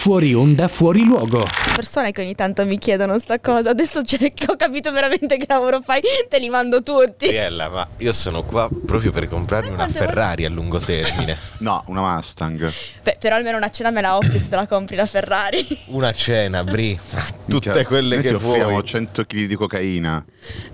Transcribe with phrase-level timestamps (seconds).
[0.00, 1.44] Fuori onda, fuori luogo.
[1.74, 5.82] Persone che ogni tanto mi chiedono sta cosa, adesso cioè, ho capito veramente che lavoro
[5.84, 7.28] fai, te li mando tutti.
[7.28, 11.36] Riella, ma io sono qua proprio per comprarmi una Ferrari a lungo termine.
[11.60, 12.72] No, una Mustang.
[13.02, 15.66] Beh, però almeno una cena me la offri se te la compri la Ferrari.
[15.92, 16.98] Una cena, Bri.
[17.46, 18.84] Tutte Minchia, quelle che ti offriamo vuoi.
[18.84, 20.24] 100 kg di cocaina.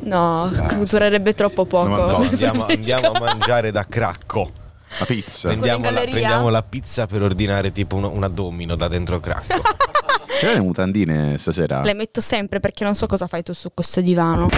[0.02, 0.48] No,
[0.88, 1.88] durerebbe troppo poco.
[1.88, 4.52] No, no, Andiamo, andiamo a mangiare da cracco.
[4.98, 5.48] La pizza.
[5.48, 9.60] Prendiamo la, prendiamo la pizza per ordinare tipo uno- una domino da dentro cracco.
[10.38, 11.82] C'è le mutandine stasera?
[11.82, 14.48] Le metto sempre perché non so cosa fai tu su questo divano.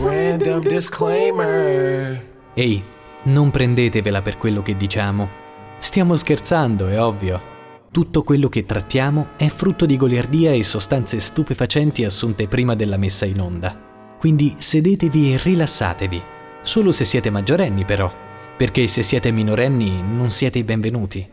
[0.00, 2.24] Random disclaimer.
[2.54, 2.84] Ehi,
[3.24, 5.28] non prendetevela per quello che diciamo.
[5.78, 7.54] Stiamo scherzando, è ovvio.
[7.90, 13.24] Tutto quello che trattiamo è frutto di goliardia e sostanze stupefacenti assunte prima della messa
[13.24, 13.74] in onda.
[14.18, 16.22] Quindi sedetevi e rilassatevi.
[16.62, 18.12] Solo se siete maggiorenni però,
[18.56, 21.28] perché se siete minorenni non siete i benvenuti.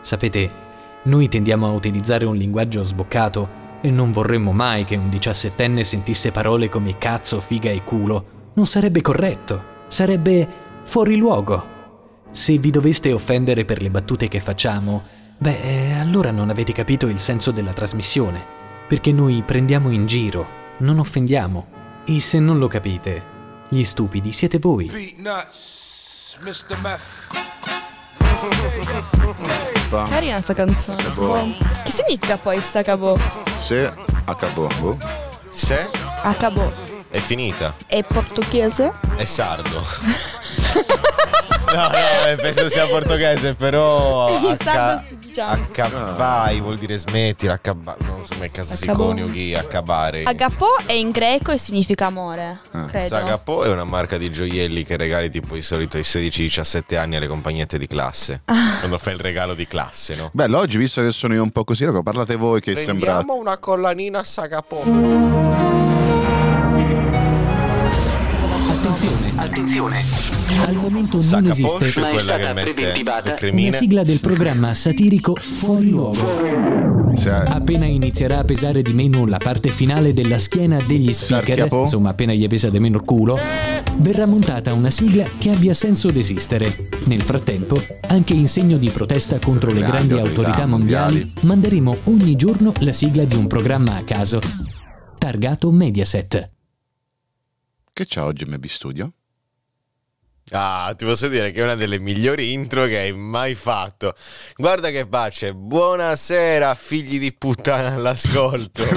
[0.00, 0.64] Sapete,
[1.04, 6.32] noi tendiamo a utilizzare un linguaggio sboccato e non vorremmo mai che un diciassettenne sentisse
[6.32, 8.50] parole come cazzo, figa e culo.
[8.54, 10.48] Non sarebbe corretto, sarebbe
[10.82, 11.74] fuori luogo.
[12.30, 15.02] Se vi doveste offendere per le battute che facciamo,
[15.38, 18.42] beh, eh, allora non avete capito il senso della trasmissione,
[18.88, 20.46] perché noi prendiamo in giro,
[20.78, 21.66] non offendiamo.
[22.04, 23.22] E se non lo capite,
[23.68, 24.86] gli stupidi siete voi.
[24.86, 25.85] Beat nuts,
[26.40, 26.76] Mr.
[26.82, 27.00] Meth.
[30.08, 31.02] Carina sta canzone.
[31.02, 31.54] Sacabo.
[31.84, 32.60] Che significa poi?
[32.60, 33.14] Se acabò.
[33.14, 34.98] Boh.
[35.48, 35.88] Se
[36.22, 36.70] Acabò.
[37.08, 37.74] è finita.
[37.86, 38.92] È portoghese?
[39.16, 39.80] È sardo.
[41.72, 44.36] no, no, penso sia portoghese, però.
[44.50, 45.62] Il sardo si diciamo.
[45.62, 49.06] Accabai vuol dire smettila, accaba- non so come cazzo si Accabò.
[49.06, 50.22] coniughi, accabare.
[50.22, 52.84] Agapò è in greco e significa amore, Ah.
[52.86, 53.06] credo.
[53.06, 57.26] Sagapo è una marca di gioielli che regali tipo di solito ai 16-17 anni alle
[57.26, 58.40] compagnette di classe.
[58.46, 58.76] Ah.
[58.78, 60.30] Quando fai il regalo di classe, no?
[60.32, 63.14] Bello, oggi visto che sono io un po' così, parlate voi che sembra...
[63.16, 64.82] Prendiamo una collanina Sagapo.
[68.68, 70.02] Attenzione, attenzione.
[70.66, 73.36] Al momento non Sacca esiste Porsche, Ma è quella che stata mette preventivata.
[73.40, 76.94] una sigla del programma satirico Fuori luogo.
[77.46, 82.32] Appena inizierà a pesare di meno la parte finale della schiena degli speaker, insomma appena
[82.34, 83.38] gli pesa di meno il culo,
[83.96, 86.70] verrà montata una sigla che abbia senso d'esistere.
[87.04, 91.32] Nel frattempo, anche in segno di protesta contro le Grandi autorità mondiali.
[91.42, 94.38] manderemo ogni giorno la sigla di un programma a caso,
[95.16, 96.50] targato Mediaset.
[97.92, 99.12] Che c'è oggi MB Studio?
[100.50, 104.14] Ah, ti posso dire che è una delle migliori intro che hai mai fatto.
[104.54, 105.52] Guarda che pace.
[105.52, 108.84] Buonasera, figli di puttana all'ascolto.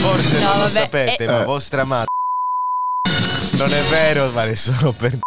[0.00, 1.26] Forse No, non lo vabbè, sapete, eh.
[1.26, 2.06] ma vostra madre.
[3.58, 5.18] Non è vero, vale solo per.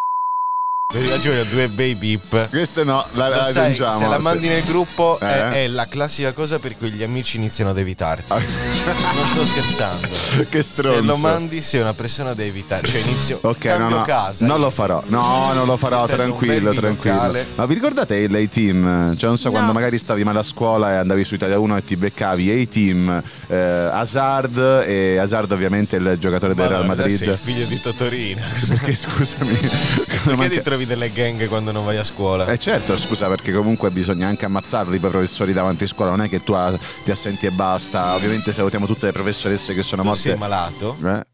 [0.90, 2.48] Per ragione, due baby beep.
[2.48, 3.98] Queste no, la, la sai, aggiungiamo.
[3.98, 5.52] se la mandi nel gruppo è, Eh?
[5.66, 8.31] è la classica cosa per cui gli amici iniziano ad evitarti.
[8.31, 8.36] Ah.
[8.38, 10.08] Non sto scherzando.
[10.50, 11.00] Che stronzo.
[11.00, 12.88] Se lo mandi sei una persona da evitare.
[12.88, 14.46] Cioè inizio Ok, no, cambio no, casa.
[14.46, 15.03] non lo farò.
[15.08, 17.16] No, non lo farò, tranquillo, tranquillo.
[17.18, 17.48] bilocale.
[17.56, 19.18] Ma vi ricordate il A-Team?
[19.18, 21.84] Cioè, non so, quando magari stavi male a scuola e andavi su Italia 1 e
[21.84, 23.56] ti beccavi A-Team, eh,
[23.92, 27.14] Hazard e Hazard ovviamente il giocatore del Real Madrid.
[27.14, 28.42] Sei il figlio di Totorina.
[28.69, 29.52] Perché scusami,
[30.24, 32.46] Perché ti trovi delle gang quando non vai a scuola?
[32.46, 36.30] Eh certo, scusa, perché comunque bisogna anche ammazzarli i professori davanti a scuola, non è
[36.30, 36.56] che tu
[37.04, 38.14] ti assenti e basta.
[38.14, 40.22] Ovviamente salutiamo tutte le professoresse che sono tu morte.
[40.22, 40.96] sei malato?
[41.04, 41.26] Eh?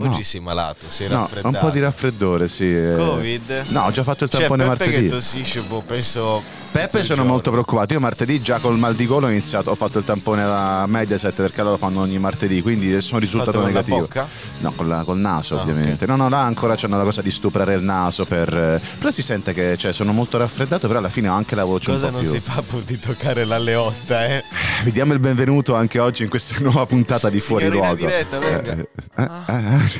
[0.00, 0.10] No.
[0.12, 1.48] Oggi sei malato, sei No, raffreddato.
[1.48, 2.64] un po' di raffreddore, sì.
[2.74, 2.94] eh.
[2.96, 3.64] Covid?
[3.68, 5.06] No, ho già fatto il Cioè, tampone Peppe martedì.
[5.06, 6.42] che tossisce, boh, penso...
[6.72, 7.92] Peppe sono molto preoccupato.
[7.94, 11.34] Io martedì già col mal di gola ho iniziato, ho fatto il tampone da Mediaset
[11.34, 13.98] perché loro fanno ogni martedì, quindi sono risultato Fatto con la negativo.
[14.06, 14.28] bocca?
[14.60, 16.06] No, con la- col naso Ah, ovviamente.
[16.06, 18.56] No, no, là ancora c'hanno la cosa di stuprare il naso per.
[18.56, 21.64] eh, Però si sente che cioè, sono molto raffreddato, però alla fine ho anche la
[21.64, 22.32] voce Cosa un po' non più.
[22.32, 24.44] si fa pur di toccare l'alleotta, eh?
[24.84, 28.06] Vi diamo il benvenuto anche oggi in questa nuova puntata di Fuori Signorina Luogo.
[28.06, 28.72] diretta, venga.
[28.72, 29.24] Eh, eh,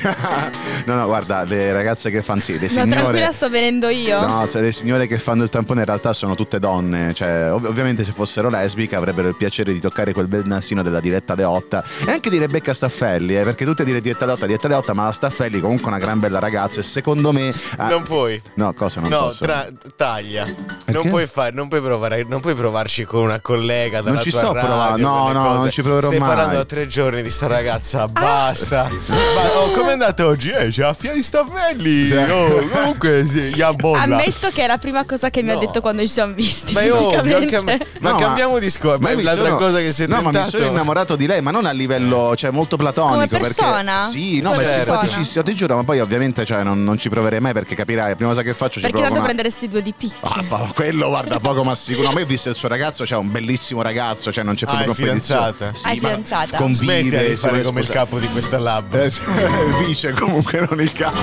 [0.09, 0.51] eh.
[0.85, 2.89] no, no, guarda, le ragazze che fanno sì, le No, signore.
[2.91, 4.25] tranquilla, sto venendo io.
[4.25, 7.13] No, cioè, le signore che fanno il tampone in realtà sono tutte donne.
[7.13, 11.01] Cioè, ov- ovviamente se fossero lesbiche avrebbero il piacere di toccare quel bel nasino della
[11.01, 11.83] diretta Deotta.
[12.07, 15.11] E anche di Rebecca Staffelli, eh, perché tutte dire diretta Deotta, diretta Deotta, ma la
[15.11, 16.79] Staffelli comunque è una gran bella ragazza.
[16.79, 17.53] E secondo me.
[17.77, 18.41] ah, Non puoi.
[18.53, 19.43] No, cosa non no, posso?
[19.43, 19.67] tra-
[19.97, 20.45] taglia.
[20.45, 20.91] Perché?
[20.91, 24.29] Non puoi, fare, non, puoi provare, non puoi provarci con una collega dalla Non ci
[24.29, 25.57] tua sto radio, provando, no, no, cose.
[25.57, 26.27] non ci proverò Stai mai.
[26.29, 28.83] parlando da tre giorni di sta ragazza, basta.
[29.07, 30.49] Ba- oh, com'è andato oggi?
[30.51, 32.07] Eh, c'è la fia di Staffelli.
[32.07, 32.15] Sì.
[32.15, 33.51] Oh, comunque, sì.
[33.61, 35.59] Ammetto che è la prima cosa che mi ha No.
[35.61, 36.50] detto quando ci siamo visti.
[36.73, 37.51] Ma io, praticamente.
[37.51, 38.99] cam- ma No, cambiamo discorso.
[38.99, 41.25] Ma mi l'altra sono- cosa che si è No, ma mi tentato- sono innamorato di
[41.27, 43.13] lei, ma non a livello, cioè, molto platonico.
[43.15, 43.99] Come persona?
[44.01, 44.83] Perché, sì, no, ma è persona?
[44.83, 48.15] simpaticissimo, ti giuro, ma poi ovviamente cioè, non, non ci proverei mai perché capirai, la
[48.15, 50.15] prima cosa che faccio ci Perché provo tanto una- prenderesti due di picchi.
[50.21, 52.07] Ah, ma quello guarda poco ma sicuro.
[52.07, 54.65] No, ma io ho visto il suo ragazzo, cioè un bellissimo ragazzo, cioè non c'è
[54.67, 55.53] Ah, proprio è competizione.
[55.53, 55.73] fidanzata?
[55.73, 56.57] Sì, Hai ma fidanzata?
[56.57, 58.89] Convive, di fare come il capo di questa lab.
[59.01, 61.19] Eh, il vice comunque, non il capo.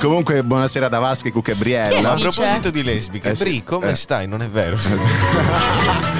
[0.00, 2.12] Comunque, buonasera da Vaschi, Cucca e è Briella.
[2.12, 3.94] A proposito di lesbiche, Eh Bri, come eh.
[3.94, 4.26] stai?
[4.26, 6.18] Non è vero.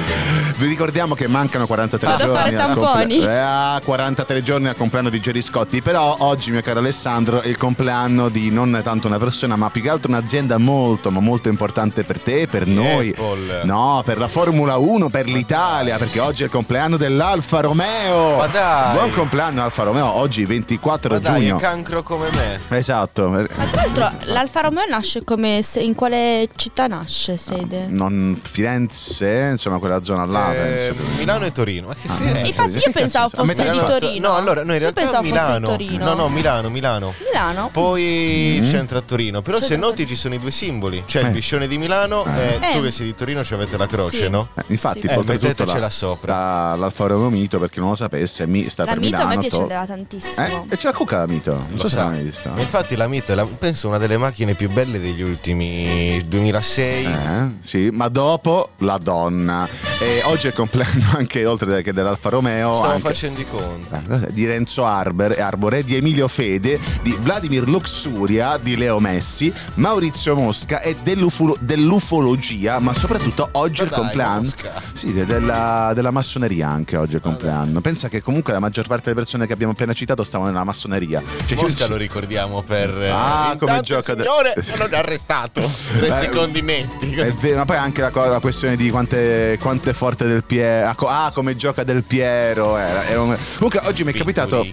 [0.61, 2.39] Vi ricordiamo che mancano 43 Vado a giorni.
[2.43, 3.15] fare al tamponi.
[3.15, 5.81] comple- eh, ah, 43 giorni al compleanno di Gerry Scotti.
[5.81, 9.81] Però oggi, mio caro Alessandro, è il compleanno di non tanto una persona, ma più
[9.81, 13.09] che altro un'azienda molto, ma molto importante per te, per noi.
[13.09, 13.61] Apple.
[13.63, 18.37] No, per la Formula 1, per l'Italia, perché oggi è il compleanno dell'Alfa Romeo.
[18.37, 18.93] Ma dai.
[18.93, 21.57] Buon compleanno Alfa Romeo, oggi 24 Ma dai, giugno.
[21.57, 22.77] è cancro come me.
[22.77, 23.29] Esatto.
[23.29, 27.87] Ma tra l'altro l'Alfa Romeo nasce come se- in quale città nasce sede?
[27.89, 31.09] Non Firenze, insomma, quella zona là, Eh, penso.
[31.17, 31.87] Milano e Torino.
[31.87, 32.47] Ma che Ah, Firenze?
[32.47, 33.25] Infatti io pensavo?
[33.25, 34.27] A fosse di fatto- Torino.
[34.29, 35.59] No, allora, no, in Io realtà pensavo fosse Milano.
[35.59, 36.03] di Torino.
[36.05, 37.13] No, no, Milano, Milano.
[37.29, 37.69] Milano?
[37.71, 38.69] Poi Mm.
[38.69, 39.41] centro a Torino.
[39.41, 41.03] Però se noti ci sono i due simboli.
[41.05, 41.27] C'è Eh.
[41.27, 42.55] il piscione di Milano Eh.
[42.55, 42.81] e tu Eh.
[42.83, 44.29] che sei di Torino ci avete la croce, Sì.
[44.29, 44.49] no?
[44.55, 45.07] Eh, infatti, Sì.
[45.07, 46.33] Eh, oltretutto mettetecela la- sopra.
[46.35, 49.19] la- l'Alfa Romeo Mito, per chi non lo sapesse, mi sta La per Mito a
[49.25, 49.41] Milano.
[49.41, 50.65] me to- piaceva tantissimo.
[50.69, 50.73] Eh?
[50.73, 52.09] E c'è la Cucca la Mito, non so Lo se sa.
[52.09, 52.51] l'hai vista.
[52.51, 57.05] Ma Infatti la Mito è la- penso una delle macchine più belle degli ultimi 2006.
[57.05, 59.67] Eh, sì, ma dopo la donna.
[59.99, 63.87] E oggi è il compleanno anche, oltre che dell'Alfa Romeo, Stavo anche- facendo i conti.
[64.25, 70.35] eh, di Renzo Arber, Arbore, di Emilio Fede, di Vladimir Luxuria, di Leo Messi, Maurizio
[70.35, 74.39] Mosca e dell'ufolo- dell'ufologia, ma soprattutto oggi è il dai, compleanno.
[74.41, 74.81] Mosca.
[74.93, 77.81] Sì, de- della, della massoneria anche oggi è il compleanno.
[77.81, 81.21] Pensa che comunque la maggior parte delle persone che abbiamo appena citato stavano nella massoneria.
[81.45, 85.61] Cioè, Mosca lo ricordiamo per eh, Ah, come gioca de- signore non è arrestato
[85.97, 89.89] tre Beh, secondi metti È vero, ma poi anche la, la questione di quante, quanto
[89.89, 90.87] è forte del Piero.
[90.89, 92.77] Ah, co- ah, come gioca del Piero.
[92.77, 94.65] Era, era un- Comunque, oggi mi è capitato.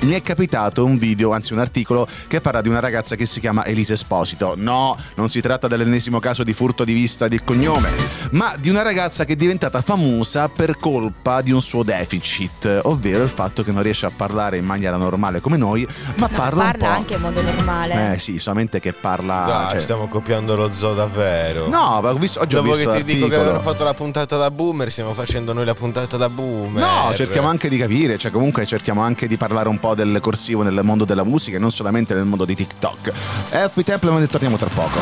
[0.00, 3.40] Mi è capitato un video, anzi un articolo, che parla di una ragazza che si
[3.40, 4.54] chiama Elisa Esposito.
[4.56, 7.90] No, non si tratta dell'ennesimo caso di furto di vista di cognome,
[8.32, 13.22] ma di una ragazza che è diventata famosa per colpa di un suo deficit, ovvero
[13.22, 15.86] il fatto che non riesce a parlare in maniera normale come noi,
[16.16, 16.92] ma No, parla, un parla po'.
[16.94, 18.14] anche in modo normale.
[18.14, 19.44] Eh sì, solamente che parla.
[19.46, 21.68] Dai, cioè- stiamo copiando lo zoo davvero.
[21.68, 23.40] No, ma ho visto, oggi ho Dopo visto che ti dico che l'articolo.
[23.50, 26.82] avevano fatto la puntata da boomer, stiamo facendo noi la puntata da boomer.
[26.84, 30.62] No, cerchiamo anche di capire, cioè comunque cerchiamo anche di parlare un po' del corsivo
[30.62, 33.10] nel mondo della musica e non solamente nel mondo di TikTok.
[33.50, 34.98] Happy Temple, ne torniamo tra poco.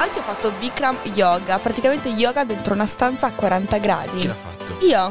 [0.00, 4.18] Oggi ho fatto Bikram yoga, praticamente yoga dentro una stanza a 40 gradi.
[4.18, 4.84] Chi l'ha fatto?
[4.84, 5.10] Io,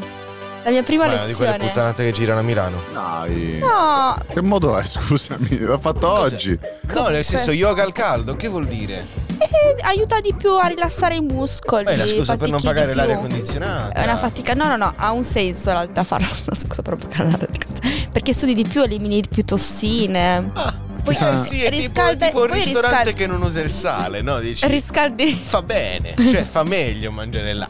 [0.63, 1.57] la mia prima Ma di quelle lezione.
[1.57, 2.81] puttanate che girano a Milano.
[2.91, 3.59] Dai.
[3.59, 5.59] No, Che modo è, scusami?
[5.59, 6.59] L'ho fatto oggi.
[6.93, 9.22] No, nel senso yoga al caldo, che vuol dire?
[9.43, 11.83] Eh, aiuta di più a rilassare i muscoli.
[11.83, 13.93] Beh, la scusa per non pagare l'aria condizionata.
[13.93, 16.27] È una fatica, no, no, no, ha un senso in realtà farlo.
[16.45, 18.09] No, scusa per non pagare l'aria condizionata.
[18.11, 20.51] Perché studi di più, elimini di più tossine.
[20.53, 20.73] Ah,
[21.03, 23.69] Poi eh sì, è tipo, riscalda- tipo il poi ristorante riscal- che non usa il
[23.69, 24.39] sale, no?
[24.39, 25.33] Dici, Riscaldi.
[25.33, 27.67] fa bene, cioè fa meglio mangiare là.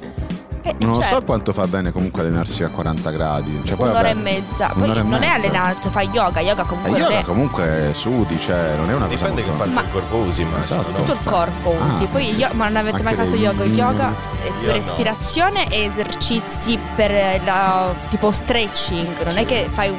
[0.66, 3.62] Eh, Non lo certo, so quanto fa bene comunque allenarsi a 40 gradi.
[3.66, 4.68] Cioè, poi, Un'ora vabbè, e mezza.
[4.70, 5.34] Poi un'ora e non è mezza.
[5.34, 6.40] allenato, fai yoga.
[6.40, 7.24] Yoga comunque non yoga è.
[7.24, 9.64] comunque sudi, cioè non è una cosa Dipende che molto...
[9.66, 10.92] parte Ma- del corpo usi, ma Esatto.
[10.94, 12.06] tutto il corpo Ah, usi.
[12.06, 12.38] Poi sì.
[12.38, 13.64] io- ma non avete mai Anche fatto dei- yoga?
[13.66, 14.74] Yoga è Io più no.
[14.74, 19.24] respirazione e esercizi per la, tipo stretching.
[19.26, 19.98] Non è che fai un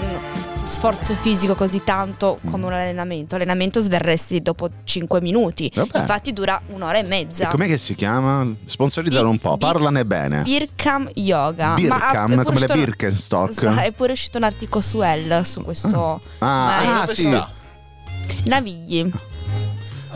[0.65, 2.51] sforzo fisico così tanto Mm.
[2.51, 3.35] come un allenamento.
[3.37, 5.71] Allenamento sverresti dopo 5 minuti.
[5.75, 5.99] Vabbè.
[6.01, 7.45] Infatti dura un'ora e mezza.
[7.45, 8.47] E com'è che si chiama?
[8.65, 10.43] Sponsorizzalo un po', parlane bene.
[10.43, 11.75] Birkam Yoga.
[11.75, 13.61] Birkam, Ma ha- è pure come le uscito- Birkenstock.
[13.61, 16.21] Sa- È pure uscito un articolo su Elle su questo.
[16.39, 17.43] Ah, ah, Dove sì.
[18.45, 19.11] Navigli.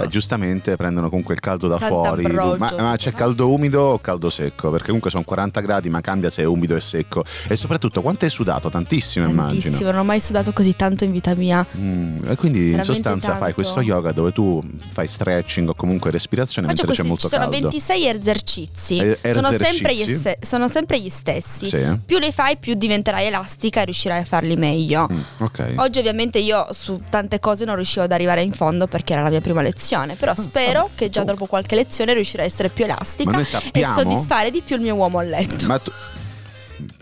[0.04, 2.24] Eh, giustamente prendono comunque il caldo da fuori.
[2.26, 4.70] Ma, ma c'è caldo umido o caldo secco?
[4.70, 7.24] Perché comunque sono 40 gradi, ma cambia se è umido e secco.
[7.48, 8.68] E soprattutto quanto hai sudato?
[8.70, 9.60] Tantissimo, immagino.
[9.60, 11.66] Tantissimo, non ho mai sudato così tanto in vita mia.
[11.76, 13.54] Mm, e quindi in Veramente sostanza fai tanto.
[13.54, 17.42] questo yoga dove tu fai stretching o comunque respirazione Faccio mentre c'è questi, molto ci
[17.42, 17.68] sono caldo.
[17.68, 18.98] 26 esercizi.
[18.98, 21.66] E- sono, sempre gli ste- sono sempre gli stessi.
[21.66, 21.98] Sì.
[22.04, 25.08] Più li fai, più diventerai elastica e riuscirai a farli meglio.
[25.12, 25.72] Mm, ok.
[25.76, 29.30] Oggi ovviamente io su tante cose non riuscivo ad arrivare in fondo perché era la
[29.30, 29.86] mia prima lezione,
[30.18, 33.38] però spero che già dopo qualche lezione riuscirai a essere più elastica
[33.72, 35.66] e soddisfare di più il mio uomo a letto.
[35.66, 35.92] Ma tu.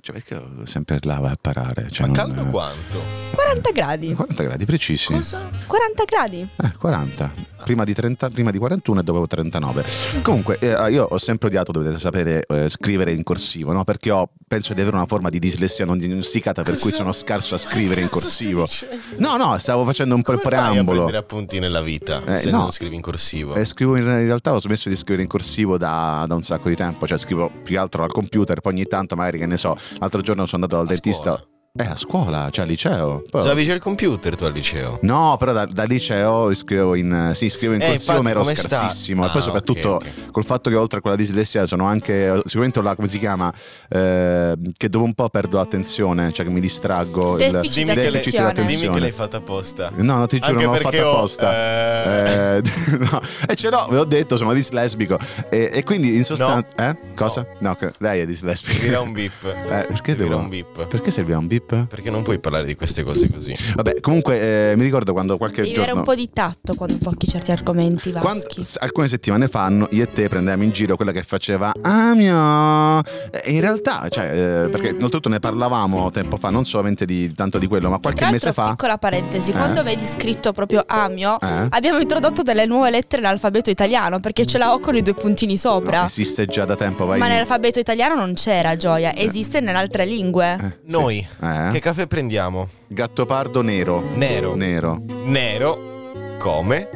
[0.06, 1.88] Cioè, perché sempre là vai a parare?
[1.90, 3.00] Cioè, Ma non- caldo quanto?
[3.34, 4.14] 40 gradi.
[4.14, 5.12] 40 gradi precisi.
[5.12, 5.48] Cosa?
[5.66, 6.40] 40 gradi.
[6.42, 7.64] Eh, 40 40.
[7.64, 9.84] Prima di, 30, prima di 41 e dopo 39.
[10.22, 13.82] Comunque, eh, io ho sempre odiato, dovete sapere, eh, scrivere in corsivo, no?
[13.82, 17.56] Perché ho, penso di avere una forma di dislessia non diagnosticata, per cui sono scarso
[17.56, 18.68] a scrivere in corsivo.
[19.16, 20.96] No, no, stavo facendo un po' il Come fai a preambolo.
[20.98, 22.58] prendere appunti nella vita Eh, se no.
[22.60, 23.54] non scrivi in corsivo?
[23.56, 26.68] Eh, scrivo in, in realtà ho smesso di scrivere in corsivo da, da un sacco
[26.68, 29.56] di tempo, cioè scrivo più che altro al computer, poi ogni tanto magari che ne
[29.56, 31.36] so, l'altro giorno sono andato dal A dentista.
[31.36, 31.55] scuola?
[31.78, 33.22] Eh, a scuola, cioè al liceo.
[33.28, 34.98] Poi- Usavi già il computer tu al liceo?
[35.02, 39.26] No, però da, da liceo scrivo in, sì, scrivo in Eh, corsivo, ma ero scarsissimo.
[39.26, 40.30] e poi Ah, soprattutto ok, ok.
[40.30, 43.52] col fatto che oltre a quella dislessia sono anche, sicuramente ho la, come si chiama,
[43.88, 47.34] Eh, che dopo un po' perdo l'attenzione, cioè che mi distraggo.
[47.38, 48.80] il- Deficit Dimmi che, deficit attenzione.
[48.80, 49.92] dimmi che l'hai fatta apposta.
[49.96, 51.52] No, no, ti giuro, Anche non l'ho fatta ho, apposta.
[51.52, 52.62] eh, Eh,
[53.10, 53.20] no.
[53.48, 55.18] E ce l'ho, ve l'ho detto, sono dislesbico.
[55.50, 56.66] E, e quindi in sostanza.
[56.76, 56.96] Eh?
[57.14, 57.46] Cosa?
[57.60, 58.72] No, che- lei è dislesbica.
[58.78, 59.44] Servirà un bip.
[59.44, 60.86] Eh, perché Servirà devo- un bip.
[60.86, 61.65] Perché servirà un bip?
[61.66, 63.54] Perché non puoi parlare di queste cose così.
[63.74, 66.00] Vabbè, comunque eh, mi ricordo quando qualche Devi avere giorno.
[66.00, 68.46] un po' di tatto quando tocchi certi argomenti Quando-
[68.78, 73.60] alcune settimane fa io e te prendevamo in giro quella che faceva Amio e in
[73.60, 77.88] realtà cioè eh, perché oltretutto ne parlavamo tempo fa non solamente di tanto di quello
[77.90, 79.54] ma qualche Tra mese fa piccola parentesi, Eh?
[79.54, 81.66] quando vedi scritto proprio Amio, Eh?
[81.70, 85.56] abbiamo introdotto delle nuove lettere nell'alfabeto italiano perché ce l'ha O con i due puntini
[85.56, 86.00] sopra.
[86.00, 90.04] no, esiste già da tempo vai Ma nell'alfabeto italiano non c'era gioia, esiste nelle altre
[90.04, 90.54] lingue.
[90.54, 90.76] Eh,
[91.08, 91.26] sì.
[91.56, 91.72] Eh?
[91.72, 92.68] che caffè prendiamo?
[92.86, 94.54] Gattopardo nero Nero.
[94.54, 96.36] nero Nero.
[96.38, 96.88] Come?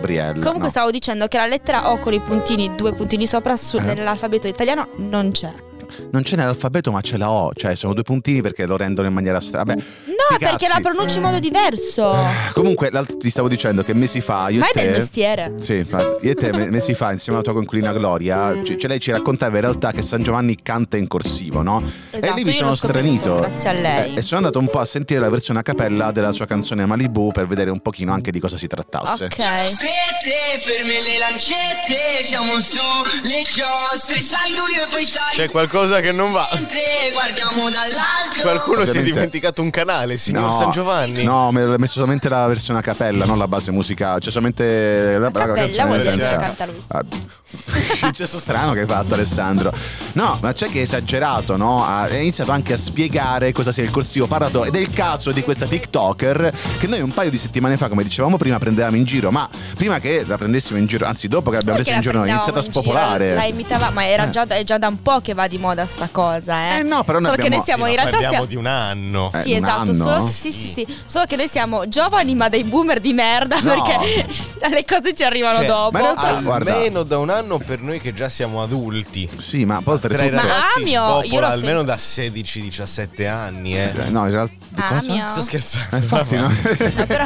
[0.00, 0.68] Brielle Comunque no.
[0.68, 3.82] stavo dicendo che la lettera O con i puntini, due puntini sopra su- Eh.
[3.94, 5.52] nell'alfabeto italiano non c'è.
[6.10, 9.14] Non c'è nell'alfabeto ma c'è la O cioè sono due puntini perché lo rendono in
[9.14, 10.66] maniera strana No, perché cazzi.
[10.72, 12.14] la pronunci in modo diverso.
[12.54, 15.52] comunque l'alt- ti stavo dicendo che mesi fa io Ma e è del te mestiere.
[15.60, 18.88] Sì, ma io e te me- mesi fa insieme alla tua coinquilina Gloria, c- cioè
[18.88, 21.82] lei ci raccontava in realtà che San Giovanni canta in corsivo, no?
[22.10, 23.40] Esatto, e lì mi io sono stranito.
[23.40, 24.14] grazie a lei.
[24.14, 26.86] Eh, e sono andato un po' a sentire la versione a cappella della sua canzone
[26.86, 29.24] Malibu per vedere un pochino anche di cosa si trattasse.
[29.24, 29.34] Ok.
[29.68, 32.78] Strette, ferme le lancette, siamo su
[33.24, 36.48] le giostre, sali tu io e poi sali C'è qualcosa che non va.
[36.52, 36.80] mentre
[37.12, 38.40] guardiamo dall'alto.
[38.42, 41.22] Qualcuno si è Ovviamente- dimenticato un canale, signor San Giovanni.
[41.24, 44.20] No, mi ho messo solamente la versione a cappella, non la base musicale.
[44.20, 46.82] Cioè solamente la, cappella canzone vuol dire senza- canta lui.
[46.88, 47.02] Ah,
[48.12, 49.72] Gesto strano che hai fatto Alessandro
[50.12, 51.84] No ma c'è che è esagerato no?
[51.84, 55.30] Ha ha iniziato anche a spiegare cosa sia il corsivo parlato Ed è il caso
[55.32, 59.04] di questa TikToker Che noi un paio di settimane fa come dicevamo prima prendevamo in
[59.04, 62.22] giro Ma prima che la prendessimo in giro Anzi dopo che l'abbiamo presa in giro
[62.22, 64.30] è iniziata a in giro, spopolare La imitava, ma era Eh.
[64.30, 66.78] già, è già da un po' che va di moda sta cosa, eh.
[66.78, 68.56] Eh no, però noi Solo che abbiamo- noi siamo Sì, in realtà parliamo siamo di
[68.56, 69.30] un anno.
[69.32, 69.92] Eh, Sì, un esatto, anno?
[69.92, 73.70] solo, sì, sì, sì, solo che noi siamo giovani ma dei boomer di merda No.
[73.82, 74.26] perché
[74.70, 75.90] le cose ci arrivano Cioè, dopo.
[75.92, 79.28] ma in realtà- guarda- almeno da un anno per noi che già siamo adulti.
[79.36, 83.76] Sì ma poi Tra i oltretutto Ma ragazzi Amio, io spopola almeno da 16-17 anni,
[83.76, 83.92] eh.
[83.94, 85.28] Eh, No in realtà cosa?
[85.28, 85.96] Sto scherzando.
[85.96, 86.50] Eh, infatti no
[87.06, 87.24] però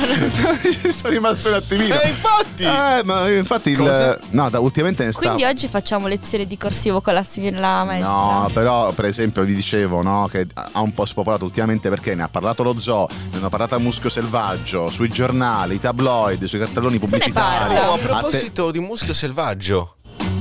[0.60, 2.62] Ci sono rimasto un attimino Eh, infatti!
[2.64, 4.18] Eh, ma infatti il?
[4.30, 8.10] No da, ultimamente ne sta Quindi oggi facciamo lezioni di corsivo con la signora maestra.
[8.10, 12.22] No, però per esempio vi dicevo no, che ha un po' spopolato ultimamente perché ne
[12.24, 16.58] ha parlato lo zoo, ne hanno parlato a Muschio Selvaggio, sui giornali, i tabloid, sui
[16.58, 17.32] cartelloni ne pubblicitari.
[17.32, 17.90] parla.
[17.90, 19.96] Oh, a te- proposito di muschio selvaggio,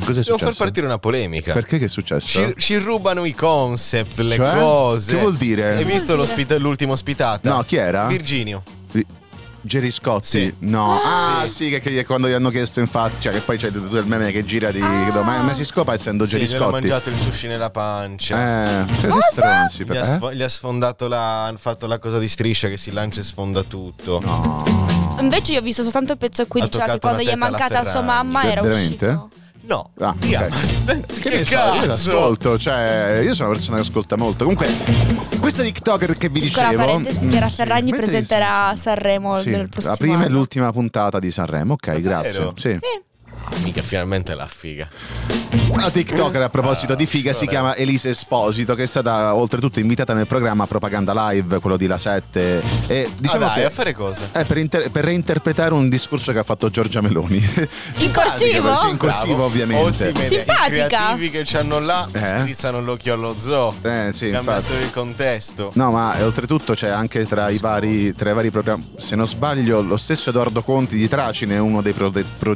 [0.07, 0.45] Cos'è devo successo?
[0.53, 1.53] far partire una polemica.
[1.53, 2.27] Perché che è successo?
[2.27, 4.57] Ci, ci rubano i concept, le Cioè?
[4.57, 5.13] cose.
[5.13, 5.75] Che vuol dire?
[5.75, 7.49] Hai Che visto l'ospita- l'ultimo ospitata?
[7.53, 8.07] No, chi era?
[8.07, 8.63] Virginio.
[9.59, 10.27] Jerry Scotti?
[10.27, 10.55] Sì.
[10.59, 11.01] No.
[11.03, 11.65] Ah, Sì.
[11.65, 14.31] sì, che, che quando gli hanno chiesto infatti, cioè che poi c'è tutto il meme
[14.31, 15.21] che gira di Ah.
[15.23, 16.71] ma, ma si scopa essendo Sì, Jerry gli Scotti.
[16.71, 18.37] mangiato il sushi nella pancia.
[18.85, 20.05] Eh, cioè, che stronzi, Gli per- ha, eh?
[20.15, 21.45] sfo- gli ha sfondato la.
[21.47, 24.21] Hanno fatto la cosa di striscia che si lancia e sfonda tutto.
[24.23, 24.63] No.
[25.19, 27.83] Invece io ho visto soltanto il pezzo Ha diceva che toccato quando gli è mancata
[27.91, 29.05] sua mamma era Veramente?
[29.05, 29.29] uscito.
[29.67, 29.91] No.
[29.99, 30.49] Ah, via, ok.
[30.49, 31.85] ma sta- Che, che ne so, io cazzo?
[31.87, 34.43] l'ascolto, cioè io sono una persona che ascolta molto.
[34.45, 34.73] Comunque,
[35.39, 36.85] questa TikToker che vi Piccola dicevo.
[36.85, 40.35] parentesi, mm, Chiara sì, Ferragni mentre- presenterà Sanremo sì, nel prossimo la prima e anno.
[40.37, 42.01] l'ultima puntata di Sanremo, ok, Davvero?
[42.09, 42.51] grazie.
[42.55, 42.79] Sì.
[42.81, 43.05] Sì.
[43.63, 44.87] Mica finalmente la figa.
[45.69, 50.13] Una TikToker a proposito di figa si chiama Elise Esposito, che è stata oltretutto invitata
[50.13, 52.61] nel programma Propaganda Live, quello di La 7.
[52.87, 53.65] E diciamo ah, dai, che.
[53.65, 54.29] a fare cosa?
[54.31, 57.37] è per, inter- per reinterpretare un discorso che ha fatto Giorgia Meloni.
[57.37, 58.87] In corsivo?
[58.89, 60.07] In corsivo, ovviamente.
[60.09, 60.27] Ottime.
[60.27, 60.65] Simpatica.
[60.85, 62.25] I creativi che c'hanno là Eh?
[62.25, 63.73] strizzano l'occhio allo zoo.
[63.81, 65.71] Eh, sì, Cambia solo il contesto.
[65.73, 69.27] No, ma eh, oltretutto c'è anche tra i vari, tra i vari programmi, se non
[69.27, 72.55] sbaglio, lo stesso Edoardo Conti di Tracine è uno dei prode- pro-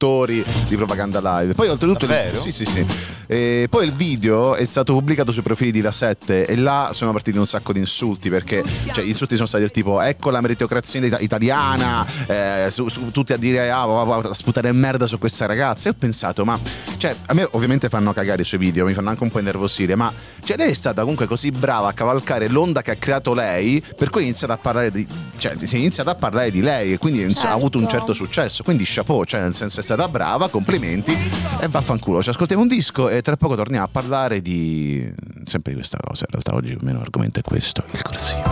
[0.00, 1.54] conduttori di propaganda live.
[1.54, 2.06] Poi oltretutto...
[2.06, 2.38] Davvero?
[2.38, 2.86] Sì, sì, sì.
[3.26, 7.12] E poi il video è stato pubblicato sui profili di La 7 e là sono
[7.12, 10.40] partiti un sacco di insulti perché cioè, gli insulti sono stati del tipo ecco la
[10.40, 15.06] meritocrazia ita- italiana, eh, su- su- tutti a dire ah, va- va- a sputare merda
[15.06, 15.88] su questa ragazza.
[15.88, 16.58] E ho pensato, ma
[16.96, 19.94] cioè, a me ovviamente fanno cagare i suoi video, mi fanno anche un po' innervosire,
[19.94, 23.80] ma cioè, lei è stata comunque così brava a cavalcare l'onda che ha creato lei,
[23.96, 25.06] per cui è iniziata a parlare di,
[25.38, 27.98] cioè, si è iniziato a parlare di lei e quindi inizia- ha avuto un Certo.
[28.06, 28.64] certo successo.
[28.64, 31.16] Quindi chapeau, cioè nel senso è stata brava, complimenti
[31.60, 32.22] e vaffanculo.
[32.22, 35.08] Ci ascoltiamo un disco e tra poco torniamo a parlare di
[35.44, 36.24] sempre di questa cosa.
[36.28, 38.42] In realtà oggi il meno argomento è questo, il corsivo.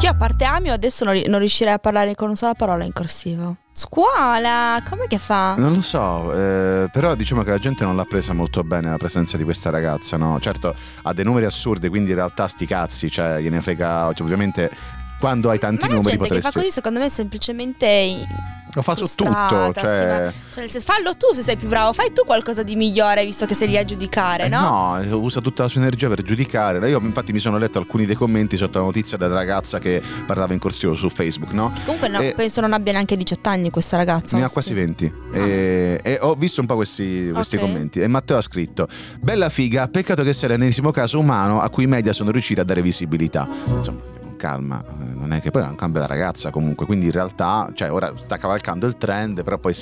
[0.00, 2.92] Io a parte Amio adesso non, non riuscirei a parlare con una sola parola in
[2.92, 3.56] corsivo.
[3.72, 5.54] Scuola, come che fa?
[5.56, 8.96] Non lo so, eh, però diciamo che la gente non l'ha presa molto bene la
[8.96, 10.38] presenza di questa ragazza, no?
[10.40, 14.70] Certo, ha dei numeri assurdi, quindi in realtà sti cazzi, cioè gliene frega, cioè, ovviamente
[15.18, 16.50] quando hai tanti Ma numeri gente che potresti...
[16.52, 18.26] fa così secondo me è semplicemente
[18.74, 20.24] Lo fa su tutto, sì, cioè...
[20.26, 20.32] ma-
[20.68, 23.68] cioè, fallo tu se sei più bravo, fai tu qualcosa di migliore visto che sei
[23.68, 24.98] lì a giudicare, Eh no?
[25.00, 26.86] no, usa tutta la sua energia per giudicare.
[26.88, 30.52] Io infatti mi sono letto alcuni dei commenti sotto la notizia della ragazza che parlava
[30.52, 31.72] in corsivo su Facebook, no?
[31.84, 34.36] Comunque no, E- penso non abbia neanche 18 anni questa ragazza.
[34.36, 34.74] Ne ha quasi sì?
[34.74, 37.62] 20 e, e ho visto un po' questi, questi Ok.
[37.62, 38.86] commenti e Matteo ha scritto
[39.20, 42.64] Bella figa, peccato che sia l'ennesimo caso umano a cui i media sono riusciti a
[42.64, 44.00] dare visibilità Insomma,
[44.38, 47.70] calma, eh, non è che poi è un cambio da ragazza comunque Quindi in realtà,
[47.74, 49.74] cioè ora sta cavalcando il trend però poi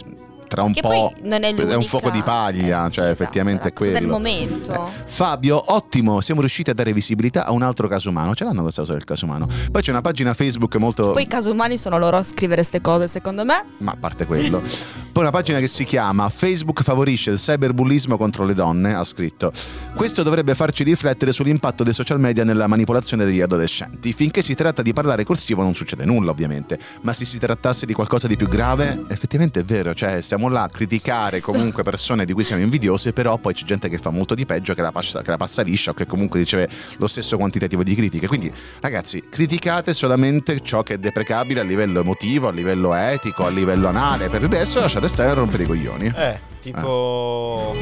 [0.47, 3.23] tra un Che po' poi non è un fuoco di paglia, eh, sì, cioè esatto,
[3.23, 4.73] effettivamente è quello del momento.
[4.73, 8.35] Eh, Fabio, ottimo, siamo riusciti a dare visibilità a un altro caso umano.
[8.35, 9.49] Ce l'hanno questa cosa del caso umano.
[9.71, 11.12] Poi c'è una pagina Facebook molto.
[11.12, 13.62] Poi i casi umani sono loro a scrivere queste cose, secondo me.
[13.79, 14.61] Ma a parte quello.
[14.61, 19.50] Poi una pagina che si chiama Facebook favorisce il cyberbullismo contro le donne, ha scritto.
[19.95, 24.12] Questo dovrebbe farci riflettere sull'impatto dei social media nella manipolazione degli adolescenti.
[24.12, 26.79] Finché si tratta di parlare corsivo non succede nulla, ovviamente.
[27.00, 30.62] Ma se si trattasse di qualcosa di più grave, effettivamente è vero, cioè stiamo là
[30.62, 34.35] a criticare comunque persone di cui siamo invidiose, però poi c'è gente che fa molto
[34.35, 37.37] di peggio, che la passa, che la passa liscia o che comunque riceve lo stesso
[37.37, 38.26] quantitativo di critiche.
[38.26, 43.50] Quindi, ragazzi, criticate solamente ciò che è deprecabile a livello emotivo, a livello etico, a
[43.50, 44.28] livello anale.
[44.28, 46.12] Per il resto lasciate stare e rompere i coglioni.
[46.14, 47.75] Eh, tipo...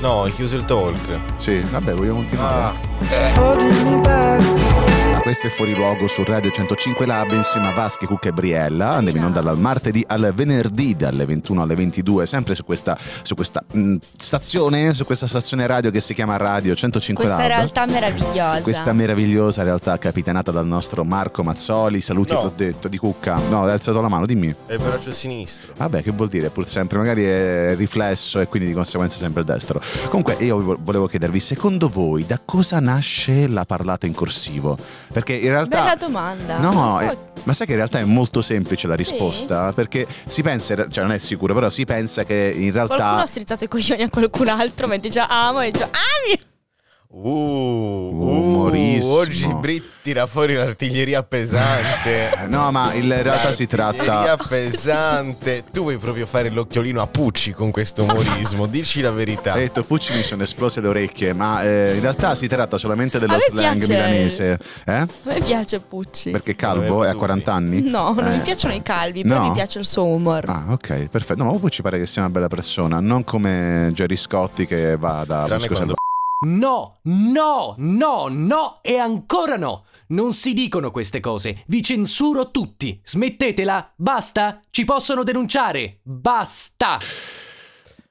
[0.00, 1.18] No, hai chiuso il talk.
[1.36, 2.76] Sì, vabbè, vogliamo continuare.
[3.00, 3.56] Ah,
[4.04, 4.27] Ma
[5.28, 8.94] questo è fuori luogo su Radio 105 Lab insieme a Vaschi, Cucca e Briella.
[8.94, 13.34] Andiamo in onda dal martedì al venerdì dalle 21 alle 22, sempre su questa, su
[13.34, 17.54] questa mh, stazione, su questa stazione radio che si chiama Radio 105 Questa Lab.
[17.58, 18.62] realtà meravigliosa.
[18.62, 22.00] Questa meravigliosa realtà capitanata dal nostro Marco Mazzoli.
[22.00, 22.40] Saluti, No.
[22.40, 23.38] ti ho detto, di Cucca.
[23.50, 24.54] No, hai alzato la mano, dimmi.
[24.64, 25.74] è il braccio sinistro.
[25.76, 26.48] Vabbè, che vuol dire?
[26.48, 29.78] Pur sempre, magari è riflesso e quindi di conseguenza sempre il destro.
[30.08, 34.78] Comunque, io vo- volevo chiedervi, secondo voi, da cosa nasce la parlata in corsivo?
[35.18, 35.80] Perché in realtà.
[35.80, 36.58] Bella domanda.
[36.58, 39.02] No, so- eh, ma sai che in realtà è molto semplice la Sì?
[39.02, 39.72] risposta?
[39.72, 42.94] Perché si pensa, cioè non è sicuro, però si pensa che in realtà.
[42.94, 46.40] Qualcuno ha strizzato i coglioni a qualcun altro mentre già amo e dice ami.
[47.10, 49.12] Uh, uh, Umorissimo.
[49.14, 52.28] oggi Brit tira fuori l'artiglieria pesante.
[52.48, 54.44] No, ma in realtà si L'artiglieria tratta.
[54.46, 55.64] pesante.
[55.72, 59.54] Tu vuoi proprio fare l'occhiolino a Pucci con questo umorismo, dici la verità.
[59.54, 63.18] Hai detto Pucci mi sono esplose le orecchie, ma eh, in realtà si tratta solamente
[63.18, 64.58] dello slang piace- milanese.
[64.84, 64.92] Eh?
[64.92, 66.30] A me piace Pucci.
[66.30, 67.80] Perché calvo è a 40 anni?
[67.88, 68.36] No, non Eh.
[68.36, 69.48] mi piacciono i calvi, però No?
[69.48, 70.44] mi piace il suo humor.
[70.46, 71.42] Ah, ok, perfetto.
[71.42, 75.24] No, ma Pucci pare che sia una bella persona, non come Jerry Scotti che va
[75.26, 75.94] da Bosco quando-
[76.40, 79.86] No, no, no, no e ancora no.
[80.08, 81.64] Non si dicono queste cose.
[81.66, 83.00] Vi censuro tutti.
[83.02, 83.92] Smettetela.
[83.96, 84.60] Basta.
[84.70, 85.98] Ci possono denunciare.
[86.02, 86.98] Basta.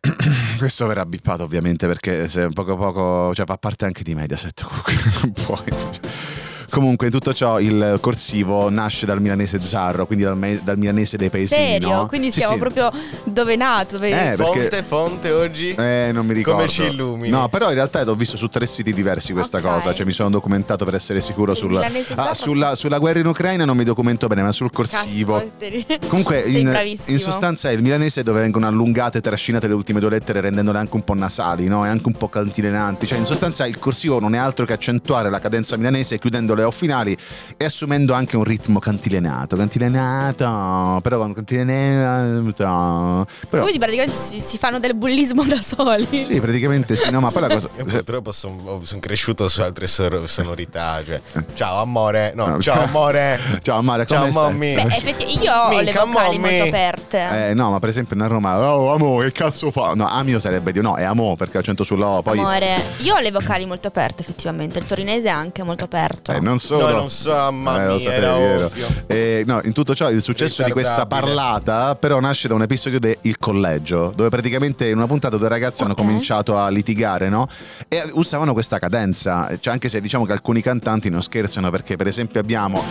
[0.58, 4.66] Questo verrà bippato ovviamente perché se poco poco, cioè fa parte anche di Mediaset
[5.24, 6.37] non puoi.
[6.70, 11.16] Comunque in tutto ciò il corsivo nasce dal milanese Zarro, quindi dal, me- dal milanese
[11.18, 11.90] dei paesini, Serio?
[11.90, 12.06] no?
[12.08, 12.60] Quindi Sì, siamo sì.
[12.60, 12.92] proprio
[13.24, 13.96] dove è nato?
[13.98, 14.10] Dove...
[14.10, 15.70] Eh, perché- Fonte, fonte oggi?
[15.74, 16.60] Eh, non mi ricordo.
[16.60, 17.30] Come ci illumini?
[17.30, 19.64] No, però in realtà l'ho visto su tre siti diversi questa Ok.
[19.64, 19.94] cosa.
[19.94, 21.76] Cioè, mi sono documentato per essere sicuro sul,
[22.16, 23.64] ah, sulla, sulla guerra in Ucraina.
[23.66, 25.34] Non mi documento bene, ma sul corsivo.
[25.58, 30.00] Caspita, Comunque, in, in sostanza è il milanese dove vengono allungate e trascinate le ultime
[30.00, 31.86] due lettere, rendendole anche un po' nasali, no?
[31.86, 33.08] E anche un po' cantilenanti.
[33.08, 36.72] Cioè, in sostanza, il corsivo non è altro che accentuare la cadenza milanese chiudendo O
[36.72, 37.16] finali
[37.56, 39.56] e assumendo anche un ritmo cantilenato.
[39.56, 43.28] Cantilenato, però con cantilenato.
[43.50, 46.22] Però, Quindi praticamente si, si fanno del bullismo da soli.
[46.24, 47.70] sì, praticamente sì, no, ma poi la cosa.
[47.78, 51.02] Io purtroppo sono cresciuto su altre sonorità.
[51.04, 51.22] Cioè,
[51.54, 52.34] ciao amore.
[52.36, 53.40] No, No, ciao amore.
[53.62, 54.76] Ciao Mara, Ciao mommy.
[54.76, 56.58] Beh, effettivamente io ho le vocali mommy.
[56.58, 57.50] molto aperte.
[57.50, 59.94] Eh, no, ma per esempio a Roma, oh, amo, che cazzo fa?
[59.94, 62.22] No, amio sarebbe di no, è amo perché accento sulla O.
[62.22, 66.32] Poi, Amore, io ho le vocali molto aperte effettivamente, il torinese è anche molto aperto.
[66.32, 66.88] eh, non solo.
[66.88, 68.66] No, non so, mamma Eh, lo sapevi, era vero.
[68.66, 68.88] ovvio.
[69.08, 73.00] Eh, no, in tutto ciò il successo di questa parlata però nasce da un episodio
[73.00, 75.98] de Il Collegio, dove praticamente in una puntata due ragazzi hanno Ok.
[76.00, 77.48] cominciato a litigare, no?
[77.88, 82.08] E usavano questa cadenza, cioè anche se diciamo che alcuni cantanti non scherzano perché per
[82.08, 82.82] esempio abbiamo...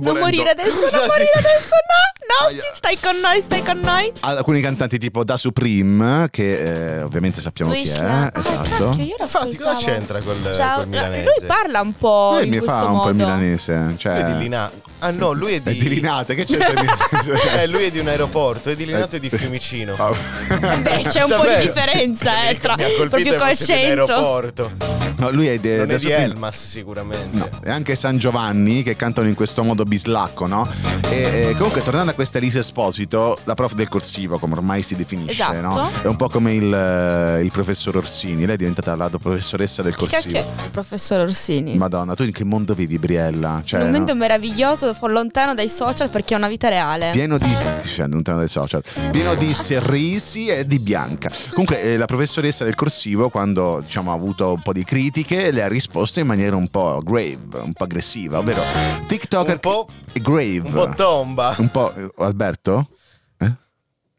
[0.00, 0.96] Non morire adesso, non sì.
[0.96, 2.60] morire adesso, no, no, Aia.
[2.60, 4.12] sì, stai con noi, stai con noi.
[4.20, 8.04] Alcuni cantanti tipo Da Supreme, che eh, ovviamente sappiamo Swish, chi è?
[8.04, 8.88] Ah, esatto.
[8.88, 11.22] cacchio, io Infatti, cosa c'entra col, Ciao, col milanese?
[11.38, 13.02] lui parla un po' Lui in mi fa un modo.
[13.02, 14.12] po' il milanese, cioè...
[14.12, 14.70] Lui è di Lina-
[15.04, 15.70] Ah no, lui è di...
[15.70, 17.50] È di Linate, che c'entra il milanese?
[17.62, 19.94] Eh, lui è di un aeroporto, è di Linato e di Fiumicino.
[19.98, 20.10] Ah.
[20.76, 21.60] Beh, c'è un po' di Davvero?
[21.72, 24.04] differenza eh, tra Mi ha proprio col centro.
[24.04, 24.91] aeroporto.
[25.22, 26.10] No, lui è, de- Non è di.
[26.10, 27.36] Elmas sicuramente.
[27.36, 30.68] No, e anche San Giovanni che cantano in questo modo bislacco, no?
[31.10, 34.96] E, e comunque tornando a questa Elisa Esposito, la prof del corsivo, come ormai si
[34.96, 35.60] definisce, Esatto.
[35.60, 35.90] no?
[36.02, 39.94] È un po' come il, eh, il professor Orsini, lei è diventata la professoressa del
[39.94, 40.38] Che cacchio corsivo.
[40.58, 41.76] è il professor Orsini?
[41.76, 43.62] Madonna, tu in che mondo vivi, Briella?
[43.64, 43.92] Cioè, un no?
[43.92, 47.10] momento meraviglioso, lontano dai social perché è una vita reale.
[47.12, 47.54] Pieno di,
[47.94, 48.82] cioè, lontano dai social,
[49.12, 51.30] pieno di sorrisi e di bianca.
[51.50, 55.62] Comunque, eh, la professoressa del corsivo, quando diciamo, ha avuto un po' di critiche, le
[55.62, 58.62] ha risposto in maniera un po' grave, un po' aggressiva, ovvero
[59.06, 60.58] TikToker Un po', grave.
[60.60, 61.54] un po' tomba.
[61.58, 61.94] Un po'.
[61.94, 62.88] eh, Alberto?
[63.36, 63.52] Eh?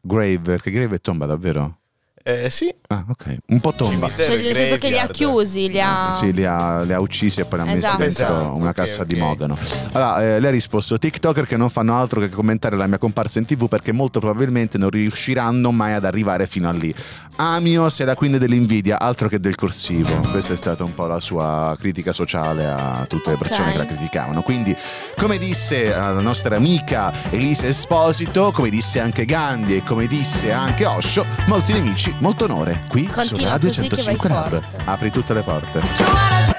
[0.00, 1.78] Grave, perché grave è tomba davvero?
[2.22, 2.72] Eh sì.
[2.94, 3.36] Ah, ok.
[3.48, 4.08] Un po' tomba.
[4.16, 6.16] Cioè, nel senso che li ha chiusi, li ha...
[6.18, 7.96] Sì, li ha, li ha uccisi e poi li ha messi Esatto.
[7.98, 9.20] dentro Esatto, una cassa di ok.
[9.20, 9.58] mogano.
[9.92, 13.38] Allora, eh, lei ha risposto: TikToker che non fanno altro che commentare la mia comparsa
[13.38, 16.94] in tv perché molto probabilmente non riusciranno mai ad arrivare fino a lì.
[17.36, 20.20] Amio sei la queen dell'invidia, altro che del corsivo.
[20.30, 23.72] Questa è stata un po' la sua critica sociale a tutte le persone Ok.
[23.72, 24.42] che la criticavano.
[24.42, 24.74] Quindi,
[25.16, 30.52] come disse eh, la nostra amica Elisa Esposito, come disse anche Gandhi e come disse
[30.52, 32.83] anche Osho, molti nemici, molto onore.
[32.88, 34.62] Qui su Continua Radio che vai 105 Lab.
[34.84, 36.53] Apri tutte le porte.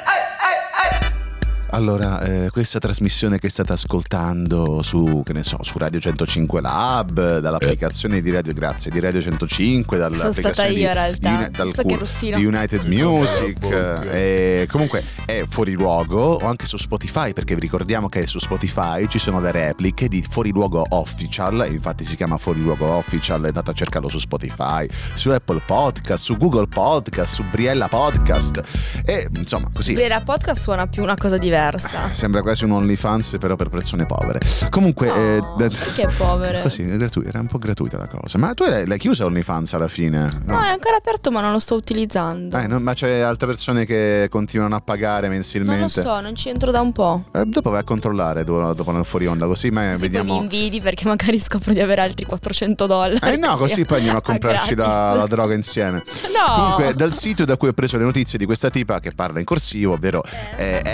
[1.76, 7.40] Allora, eh, questa trasmissione che state ascoltando su, che ne so, su Radio 105 Lab,
[7.40, 11.38] dall'applicazione di Radio Grazie, di Radio 105, Sono dall'applicazione stata di, io in realtà.
[11.38, 13.62] di, dal cu- di United Music,
[14.10, 19.06] eh, comunque è fuori luogo o anche su Spotify, perché vi ricordiamo che su Spotify
[19.08, 23.72] ci sono le repliche di Fuori Luogo Official, infatti si chiama Fuori Luogo Official, andate
[23.72, 28.64] a cercarlo su Spotify, su Apple Podcast, su Google Podcast, su Briella Podcast
[29.04, 29.92] e insomma così.
[29.92, 31.64] Briella Podcast suona più una cosa diversa.
[32.12, 34.40] Sembra quasi un OnlyFans, però per persone povere.
[34.70, 36.62] Comunque, eh, No, eh, perché povere?
[36.62, 38.38] Così, è gratuito, era un po' gratuita la cosa.
[38.38, 40.30] Ma tu l'hai, l'hai chiusa OnlyFans alla fine?
[40.46, 42.58] No, è ancora aperto ma non lo sto utilizzando.
[42.58, 46.02] Eh, no, ma c'è altre persone che continuano a pagare non lo mensilmente.
[46.02, 47.26] so, non ci entro da un po'.
[47.34, 50.02] Eh, dopo vai a controllare dopo, dopo nel fuori onda, così ma Sì, poi mi
[50.02, 50.42] vediamo.
[50.42, 53.20] invidi perché magari scopro di avere altri 400 dollari.
[53.34, 55.20] Eh no, così poi andiamo a comprarci la, gratis.
[55.20, 56.04] la droga insieme.
[56.36, 56.54] No!
[56.56, 59.46] Comunque, dal sito da cui ho preso le notizie di questa tipa che parla in
[59.46, 60.24] corsivo, ovvero
[60.58, 60.94] eh, chiama?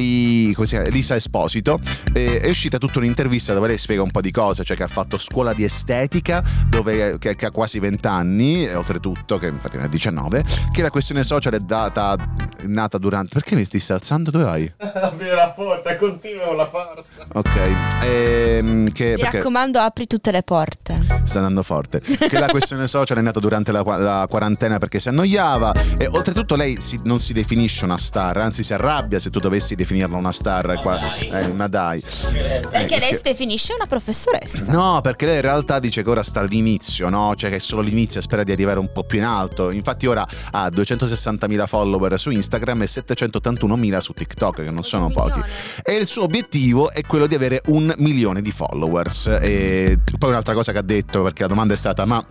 [0.00, 1.80] Elisa Esposito,
[2.12, 4.88] eh, è uscita tutta un'intervista dove lei spiega un po' di cose, cioè che ha
[4.88, 9.78] fatto scuola di estetica, dove, che, che ha quasi 20 anni, e oltretutto, che infatti
[9.78, 12.16] ne ha 19, che la questione social è data,
[12.58, 13.30] è nata durante...
[13.34, 14.30] Perché mi stai alzando?
[14.30, 14.72] Dove vai?
[14.78, 17.24] Aprire la porta, continua con la farsa.
[17.32, 17.56] Ok,
[18.02, 19.14] ehm, che...
[19.14, 20.98] Mi perché- raccomando, apri tutte le porte.
[21.24, 22.00] sta andando forte.
[22.00, 26.54] Che la questione social è nata durante la, la quarantena perché si annoiava e oltretutto
[26.56, 30.32] lei si- non si definisce una star, anzi si arrabbia se tu dovessi definirla una
[30.32, 30.80] star.
[30.82, 32.02] Qua, eh, ma dai.
[32.02, 34.72] Perché Eh, lei si definisce una professoressa.
[34.72, 37.34] No, perché lei in realtà dice che ora sta all'inizio, no?
[37.36, 39.70] Cioè che è solo l'inizio e spera di arrivare un po' più in alto.
[39.70, 45.40] Infatti ora ha 260.000 follower su Instagram e 781.000 su TikTok, che non sono pochi.
[45.82, 49.26] E il suo obiettivo è quello di avere un milione di followers.
[49.40, 52.24] E poi un'altra cosa che ha detto, perché la domanda è stata: ma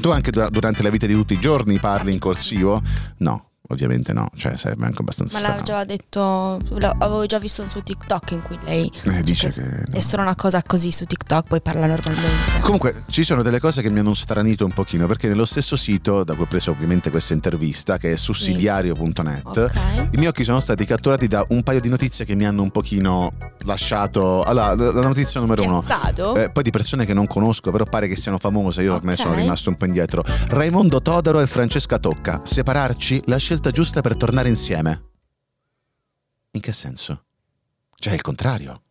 [0.00, 2.80] tu anche dura- durante la vita di tutti i giorni parli in corsivo?
[3.18, 3.47] No.
[3.70, 8.30] Ovviamente no, cioè sarebbe anche abbastanza Ma l'avevo già detto, l'avevo già visto su TikTok
[8.30, 9.98] in cui lei Eh, dice cioè, che no.
[9.98, 12.60] è solo una cosa così su TikTok, poi parla normalmente.
[12.62, 16.24] Comunque ci sono delle cose che mi hanno stranito un pochino perché nello stesso sito
[16.24, 19.70] da cui ho preso ovviamente questa intervista che è sussidiario.net Ok.
[20.12, 22.70] i miei occhi sono stati catturati da un paio di notizie che mi hanno un
[22.70, 23.32] pochino
[23.64, 26.34] lasciato allora la notizia numero uno Spiazzato?
[26.36, 29.20] eh, poi di persone che non conosco però pare che siano famose io ormai Ok.
[29.20, 34.16] sono rimasto un po' indietro Raimondo Todoro e Francesca Tocca separarci la scelta giusta per
[34.16, 35.02] tornare insieme
[36.52, 37.24] in che senso?
[37.98, 38.82] cioè il contrario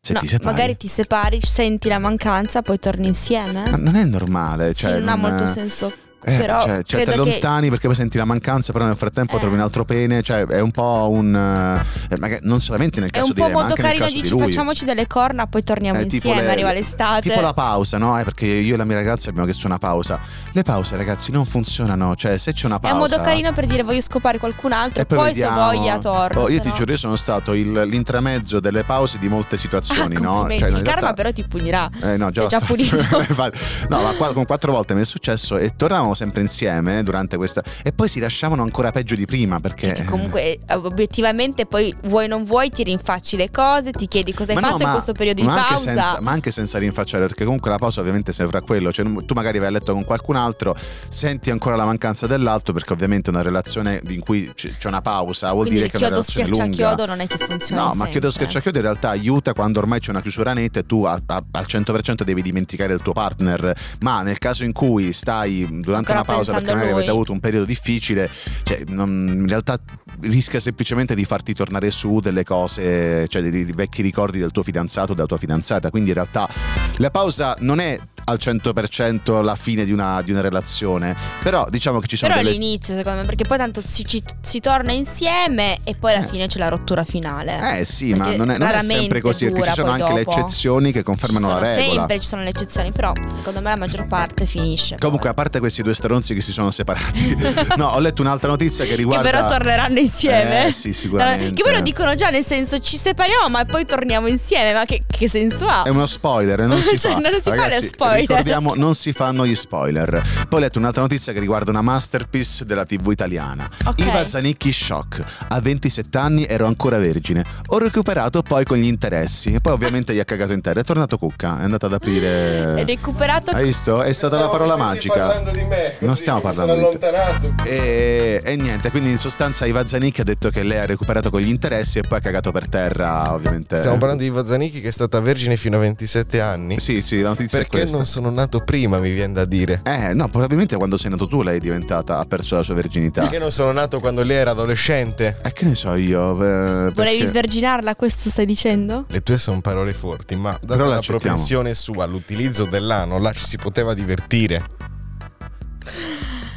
[0.00, 3.68] se No, ti separi magari ti separi, senti la mancanza, poi torni insieme.
[3.70, 5.92] ma non è normale Sì, cioè, non ha molto senso.
[6.22, 8.96] Eh, Però cioè, cioè, credo te che- lontani perché poi senti la mancanza, però nel
[8.96, 9.40] frattempo Eh.
[9.40, 10.22] trovi un altro pene.
[10.22, 11.34] Cioè, è un po' un.
[11.34, 14.16] eh, non solamente nel È caso un di po' lei, ma molto anche nel carino,
[14.22, 17.28] di dici facciamoci delle corna, poi torniamo Eh, insieme, le- arriva l'estate.
[17.28, 18.18] Tipo la pausa, no?
[18.20, 20.20] Eh, perché io e la mia ragazza abbiamo chiesto una pausa.
[20.52, 22.14] Le pause, ragazzi, non funzionano.
[22.16, 22.94] Cioè, se c'è una È pausa.
[22.96, 25.70] un modo carino per dire voglio scopare qualcun altro E poi, vediamo.
[25.70, 26.40] se voglia torno.
[26.42, 29.58] Oh, io ti no- giuro, io sono stato il- l'intramezzo delle pause di molte Ah,
[29.58, 30.32] situazioni, no?
[30.34, 30.58] complimenti.
[30.58, 31.88] Cioè, il karma realtà- però ti punirà.
[32.02, 32.96] Eh no, già È già punito.
[33.88, 35.70] no, ma qua- con quattro volte mi è successo e
[36.10, 37.62] tornavamo sempre insieme durante questa.
[37.82, 39.92] E poi si lasciavano ancora peggio di prima perché.
[39.92, 44.52] Che comunque eh, obiettivamente poi vuoi non vuoi ti rinfacci le cose, ti chiedi cosa
[44.52, 45.78] hai Ma no, fatto in ma- questo periodo di ma pausa.
[45.78, 48.92] senza- ma anche senza rinfacciare, perché comunque la pausa ovviamente serve a quello.
[48.92, 50.76] Cioè, tu magari vai a letto con qualcun altro,
[51.08, 55.66] senti ancora la mancanza dell'altro, perché ovviamente una relazione in cui c'è una pausa vuol
[55.66, 56.72] Quindi dire il che è una chiodo relazione lunga.
[56.74, 57.80] schiacciachiodo non è che funziona.
[57.80, 58.10] No, ma sempre.
[58.12, 61.44] chiodo schiacciachiodo in realtà aiuta quando ormai c'è una chiusura netta e tu a- a-
[61.52, 63.74] al 100% devi dimenticare il tuo partner.
[64.00, 67.40] Ma nel caso in cui stai durante Ancora una pausa perché magari avete avuto un
[67.40, 68.28] periodo difficile,
[68.62, 69.78] cioè, non- in realtà
[70.22, 74.62] rischia semplicemente di farti tornare su delle cose, cioè dei, dei vecchi ricordi del tuo
[74.62, 75.90] fidanzato o della tua fidanzata.
[75.90, 76.48] Quindi in realtà
[76.96, 82.00] la pausa non è al 100% la fine di una, di una relazione, però diciamo
[82.00, 82.56] che ci sono Però delle...
[82.56, 86.28] l'inizio secondo me, perché poi tanto si, ci- si torna insieme e poi alla Eh.
[86.28, 87.78] fine c'è la rottura finale.
[87.78, 90.14] Eh sì, ma Perché non è, non è sempre così, perché ci sono anche dopo.
[90.14, 91.98] le eccezioni che confermano la regola.
[92.00, 94.96] Sempre ci sono le eccezioni, però secondo me la maggior parte finisce.
[94.98, 95.30] Comunque, poi.
[95.30, 97.36] a parte questi due stronzi che si sono separati,
[97.76, 99.30] no, ho letto un'altra notizia che che riguarda.
[99.30, 100.66] però torneranno insieme.
[100.66, 101.52] Eh sì, sicuramente.
[101.54, 104.72] Che poi lo dicono già, nel senso ci separiamo ma poi torniamo insieme.
[104.74, 105.82] Ma che, che senso ha?
[105.84, 107.18] È uno spoiler, non si Cioè, fa.
[107.18, 108.19] non si fa Ragazzi, le spoiler.
[108.20, 110.22] Ricordiamo, non si fanno gli spoiler.
[110.48, 113.68] Poi ho letto un'altra notizia che riguarda una masterpiece della TV italiana.
[113.84, 114.00] Ok.
[114.00, 115.22] Iva Zanicchi shock.
[115.48, 117.44] A 27 anni ero ancora vergine.
[117.68, 119.52] Ho recuperato poi con gli interessi.
[119.52, 120.80] E poi ovviamente gli ha cagato in terra.
[120.80, 122.74] È tornato Cucca, è andato ad aprire.
[122.76, 124.02] È recuperato Hai visto?
[124.02, 125.38] È stata la parola magica.
[125.50, 125.96] di me.
[126.00, 127.06] Non stiamo parlando di te.
[127.06, 127.68] allontanato.
[127.68, 131.40] E, e niente, quindi in sostanza Iva Zanicchi ha detto che lei ha recuperato con
[131.40, 133.76] gli interessi e poi ha cagato per terra, ovviamente.
[133.76, 136.78] Stiamo parlando di Iva Zanicchi che è stata vergine fino a 27 anni.
[136.78, 137.99] Sì, sì, la notizia è Perché questa.
[138.00, 139.80] Non sono nato prima, mi viene da dire.
[139.84, 143.20] Eh, no, probabilmente quando sei nato tu lei è diventata, ha perso la sua verginità.
[143.22, 145.38] Perché non sono nato quando lei era adolescente.
[145.42, 146.32] Eh, che ne so io.
[146.32, 149.04] eh, Volevi perché- sverginarla, questo sai dicendo?
[149.08, 153.44] Le tue sono parole forti, ma data Però la propensione sua all'utilizzo dell'ano, là ci
[153.44, 154.64] si poteva divertire.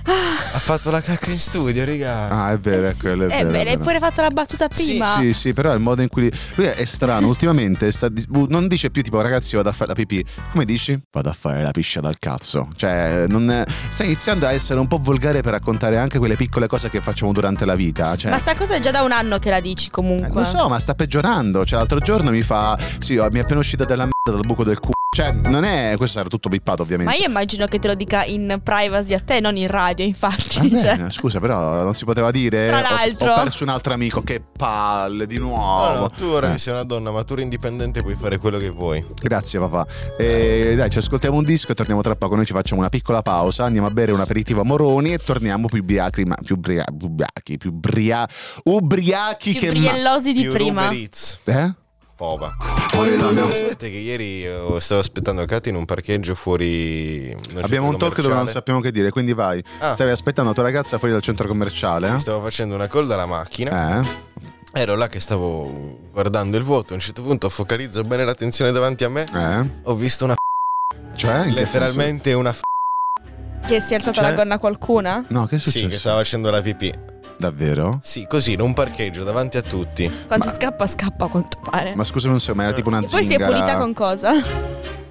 [0.05, 2.29] Ha fatto la cacca in studio, raga.
[2.29, 3.35] Ah, è vero, Eh, è sì, quello, è sì.
[3.43, 3.47] vero.
[3.49, 5.17] Eh, beh, è l'hai pure fatto la battuta prima.
[5.19, 7.27] Sì, sì, però il modo in cui lui è strano.
[7.27, 8.09] Ultimamente sta
[8.49, 10.23] non dice più tipo ragazzi vado a fare la pipì.
[10.51, 10.99] Come dici?
[11.11, 12.67] Vado a fare la piscia dal cazzo.
[12.75, 16.67] Cioè, non è- sta iniziando a essere un po' volgare per raccontare anche quelle piccole
[16.67, 18.15] cose che facciamo durante la vita.
[18.15, 20.41] Cioè, Ma sta cosa è già da un anno che la dici Eh, comunque.
[20.41, 21.65] Lo so, ma sta peggiorando.
[21.65, 22.77] Cioè, l'altro giorno mi fa.
[22.99, 24.91] Sì, mi è appena uscita della merda dal buco del culo.
[25.13, 25.93] Cioè, non è.
[25.95, 27.11] Questo era tutto bippato, ovviamente.
[27.11, 30.69] Ma io immagino che te lo dica in privacy a te, non in radio, infatti.
[30.69, 30.95] Va cioè.
[30.95, 32.67] bene, scusa, però non si poteva dire.
[32.67, 34.21] Tra Ho- l'altro- Ho, perso un altro amico.
[34.23, 35.93] Che palle, di nuovo.
[35.93, 38.69] No, no, tu ora Eh, sei una donna matura e indipendente puoi fare quello che
[38.69, 39.05] vuoi.
[39.21, 39.85] Grazie, papà.
[40.17, 42.35] E dai, ci ascoltiamo un disco e torniamo tra poco.
[42.35, 43.65] Noi ci facciamo una piccola pausa.
[43.65, 46.23] Andiamo a bere un aperitivo a Moroni e torniamo più ubriachi.
[46.25, 48.27] Ma più bria- ubriachi, più bria-
[48.63, 50.85] ubriachi Più che ma- briellosi di Più prima.
[50.87, 51.39] Uber Eats.
[51.45, 51.73] Eh?
[52.15, 52.55] Pova.
[52.59, 58.33] Aspetta che ieri eh, stavo aspettando Katy in un parcheggio fuori Abbiamo un talk dove
[58.35, 59.63] non sappiamo che dire, quindi vai.
[59.79, 59.93] Ah.
[59.93, 62.07] Stavi aspettando la tua ragazza fuori dal centro commerciale?
[62.09, 62.19] Sì, eh?
[62.19, 64.01] Stavo facendo una call dalla macchina.
[64.01, 64.07] Eh?
[64.75, 66.93] Ero là che stavo guardando il vuoto.
[66.93, 69.25] A un certo punto focalizzo bene l'attenzione davanti a me.
[69.33, 69.69] Eh?
[69.83, 70.35] Ho visto una
[71.15, 71.49] Cioè?
[71.49, 72.61] Letteralmente una f-
[73.65, 75.25] Che si è alzata Cioè- la gonna a qualcuna?
[75.29, 75.87] No, che è Sì, successo?
[75.89, 76.93] che stava facendo la pipì.
[77.43, 77.99] Davvero?
[78.01, 80.09] Sì, così, in un parcheggio davanti a tutti.
[80.27, 81.93] Quando Ma- scappa, scappa a quanto pare.
[81.93, 83.51] Ma scusami un secondo, ma era tipo una e poi si è zingara.
[83.51, 84.31] pulita con cosa?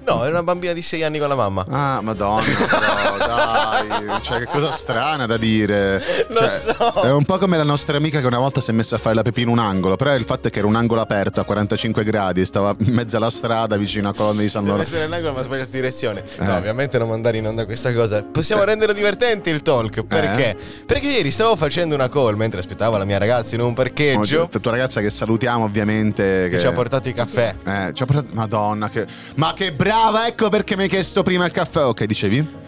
[0.05, 1.65] No, era una bambina di 6 anni con la mamma.
[1.69, 6.01] Ah, madonna, però, dai, cioè che cosa strana da dire.
[6.29, 7.01] Lo Cioè, so.
[7.01, 9.15] È un po' come la nostra amica che una volta si è messa a fare
[9.15, 11.43] la pepì in un angolo, però il fatto è che era un angolo aperto a
[11.45, 14.93] 45 gradi e stava in mezzo alla strada vicino a colonna di San Deve Lorenzo.
[14.95, 16.23] essere nell'angolo ma ha sbagliato direzione.
[16.37, 16.43] Eh.
[16.45, 18.23] No, ovviamente non mandare in onda questa cosa.
[18.23, 20.03] Possiamo renderlo divertente il talk.
[20.03, 20.55] Perché?
[20.85, 24.59] Perché ieri stavo facendo una call mentre aspettavo la mia ragazza in un parcheggio La
[24.59, 26.49] tua ragazza che salutiamo ovviamente.
[26.49, 27.55] che ci ha portato i caffè.
[27.63, 28.33] Eh, ci ha portato.
[28.33, 29.05] Madonna, che.
[29.35, 30.27] Ma che brava!
[30.27, 31.83] Ecco perché mi hai chiesto prima il caffè.
[31.85, 32.61] Ok, dicevi?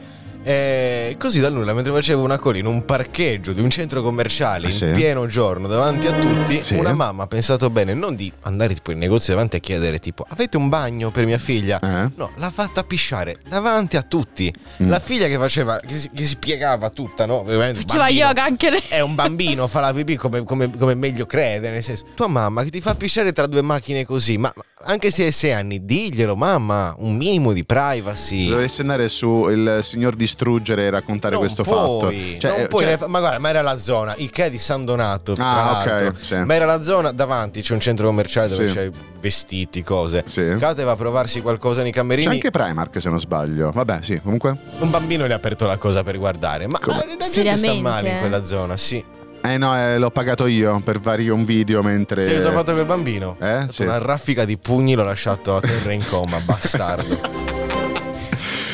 [0.48, 4.68] E così da nulla, mentre facevo una call in un parcheggio di un centro commerciale
[4.68, 4.86] Ah, in sì?
[4.94, 6.76] pieno giorno davanti a tutti, Sì.
[6.76, 10.24] una mamma ha pensato bene non di andare tipo in negozio davanti a chiedere tipo
[10.30, 11.80] avete un bagno per mia figlia?
[11.80, 12.12] Eh?
[12.14, 14.54] No, l'ha fatta pisciare davanti a tutti.
[14.84, 14.88] Mm.
[14.90, 17.40] La figlia che faceva, che si, che si piegava tutta, no?
[17.40, 18.26] Ovviamente, Faceva bambino.
[18.28, 18.84] yoga anche lei.
[18.88, 21.72] È un bambino, fa la pipì come, come- come meglio crede.
[21.72, 25.10] Nel senso, tua mamma che ti fa pisciare tra due macchine così, ma, ma anche
[25.10, 28.50] se hai sei anni, diglielo, mamma, un minimo di privacy.
[28.50, 32.40] Dovresti andare su il signor distruggere e raccontare Non questo puoi, fatto.
[32.40, 35.34] Cioè, non eh, puoi, cioè- ma guarda, ma era la zona, Ikea di San Donato.
[35.34, 36.16] tra Ah, ok, l'altro.
[36.24, 36.36] sì.
[36.36, 38.74] Ma era la zona davanti, c'è un centro commerciale dove Sì.
[38.74, 40.24] c'è vestiti, cose.
[40.28, 40.56] Sì.
[40.60, 42.28] Kate va a provarsi qualcosa nei C'è camerini.
[42.28, 43.72] anche Primark se non sbaglio.
[43.72, 44.56] Vabbè, sì, comunque.
[44.80, 46.68] Un bambino le ha aperto la cosa per guardare.
[46.68, 46.98] Ma Come?
[46.98, 49.04] la gente sta male in quella zona, sì.
[49.48, 52.24] Eh no, eh, l'ho pagato io per vari un video mentre.
[52.24, 53.36] Sai cosa ha fatto quel bambino?
[53.40, 53.84] Eh, sì.
[53.84, 57.45] Una raffica di pugni l'ho lasciato a terra in coma, bastardo.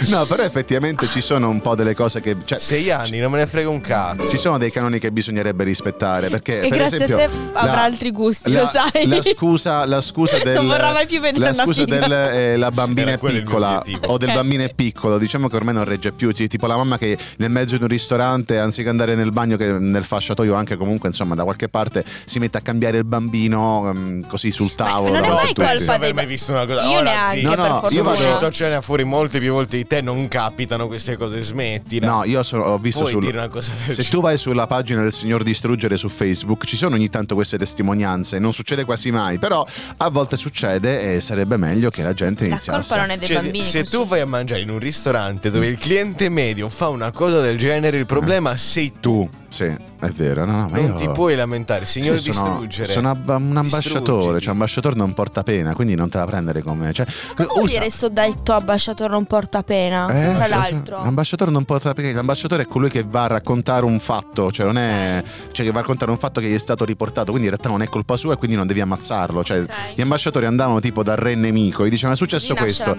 [0.07, 2.35] No, però effettivamente ci sono un po' delle cose che.
[2.43, 4.27] Cioè, Sei anni, non me ne frega un cazzo.
[4.29, 6.29] ci sono dei canoni che bisognerebbe rispettare.
[6.29, 9.07] Perché, E per grazie esempio, a te avrà altri gusti, lo sai.
[9.07, 10.55] La scusa, la scusa del.
[10.55, 14.17] Non vorrà mai più vedere La scusa del eh, la bambina Era è piccola o
[14.17, 14.35] del Ok.
[14.35, 16.31] bambino è piccolo, diciamo che ormai non regge più.
[16.31, 20.03] Tipo la mamma che nel mezzo di un ristorante, anziché andare nel bagno, che nel
[20.03, 24.51] fasciatoio, anche comunque, insomma, da qualche parte si mette a cambiare il bambino mm, così
[24.51, 25.13] sul tavolo.
[25.13, 26.81] non è mai colpa Non aver mai visto una cosa.
[26.83, 27.43] Io Ora, neanche, sì.
[27.43, 30.27] No, no, per io vado- uscito a cena fuori molte più volte di te, non
[30.29, 32.07] capitano queste cose, smettila.
[32.09, 34.07] No, io sono- ho visto Puoi sul- dire una cosa del Se genere?
[34.09, 38.39] tu vai sulla pagina del signor Distruggere su Facebook, ci sono ogni tanto queste testimonianze.
[38.39, 39.65] Non succede quasi mai, però
[39.97, 42.87] a volte succede e sarebbe meglio che la gente La iniziasse.
[42.87, 43.63] colpa non è dei Cioè, bambini.
[43.63, 43.91] se così.
[43.91, 47.57] tu vai a mangiare in un ristorante dove il cliente medio fa una cosa del
[47.57, 49.29] genere, il problema sei tu.
[49.51, 50.45] Sì, è vero.
[50.45, 50.95] No, no, ma Non io...
[50.95, 52.89] ti puoi lamentare, signor Sì, sono, distruggere.
[52.91, 56.93] sono abba- un ambasciatore, cioè ambasciatore non porta pena, quindi non te la prendere come.
[56.93, 60.07] Cioè, Cosa vuol usa- dire sto detto ambasciatore non porta pena?
[60.07, 61.03] Eh, Tra l'altro.
[61.03, 64.77] L'ambasciatore non porta perché l'ambasciatore è colui che va a raccontare un fatto, cioè non
[64.77, 65.21] è.
[65.51, 67.67] cioè che va a raccontare un fatto che gli è stato riportato, quindi in realtà
[67.67, 69.43] non è colpa sua e quindi non devi ammazzarlo.
[69.43, 69.69] Cioè, Ok.
[69.95, 72.95] gli ambasciatori andavano tipo dal re nemico, gli dicevano è successo questo.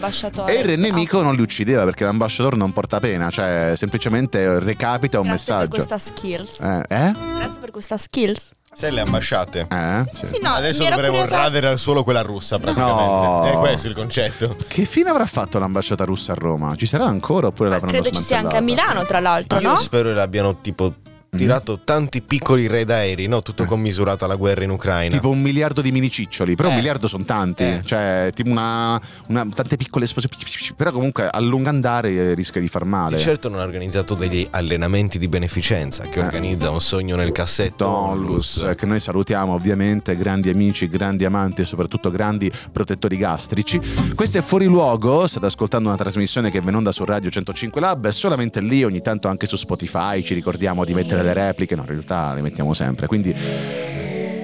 [0.47, 4.59] E il re nemico Ah, non li uccideva perché l'ambasciatore non porta pena, cioè semplicemente
[4.59, 5.75] recapita un Grazie per messaggio.
[5.75, 5.99] questa
[6.47, 6.61] skills.
[6.89, 7.07] Eh?
[7.07, 7.13] Eh?
[7.39, 8.51] Grazie per questa skills.
[8.75, 9.67] Sai le ambasciate?
[9.71, 10.05] Eh?
[10.11, 13.03] Sì, sì, no, Adesso dovremmo curiosa- radere solo quella russa praticamente.
[13.05, 13.45] No.
[13.45, 14.57] È questo il concetto.
[14.67, 16.75] Che fine avrà fatto l'ambasciata russa a Roma?
[16.75, 18.61] Ci sarà ancora oppure l'avranno credo ci sia anche a?
[18.63, 19.77] Milano, tra l'altro, Io no?
[19.77, 20.95] spero che l'abbiano tipo
[21.37, 23.41] tirato tanti piccoli raid aerei, no?
[23.41, 25.15] Tutto commisurato alla guerra in Ucraina.
[25.15, 26.77] Tipo un miliardo di mini ciccioli, però un Eh.
[26.77, 27.81] miliardo sono tanti, Eh.
[27.87, 30.37] cioè tipo una, una- tante piccole esplosioni,
[30.77, 33.17] però comunque a lungo andare eh, rischia di far male.
[33.17, 36.23] Di certo non ha organizzato degli allenamenti di beneficenza che Eh.
[36.23, 38.65] organizza un sogno nel cassetto Onlus.
[38.69, 43.81] eh, che noi salutiamo ovviamente, grandi amici, grandi amanti e soprattutto grandi protettori gastrici.
[44.15, 48.07] Questo è Fuori Luogo, state ascoltando una trasmissione che è onda su Radio 105 Lab,
[48.07, 51.83] è solamente lì, ogni tanto anche su Spotify, ci ricordiamo di mettere le repliche, no
[51.83, 53.35] in realtà le mettiamo sempre, quindi...